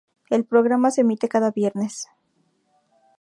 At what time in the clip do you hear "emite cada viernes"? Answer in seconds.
1.01-2.07